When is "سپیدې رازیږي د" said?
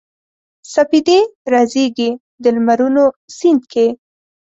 0.73-2.45